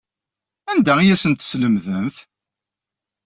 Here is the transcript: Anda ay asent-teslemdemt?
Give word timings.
Anda 0.71 0.93
ay 0.99 1.09
asent-teslemdemt? 1.13 2.17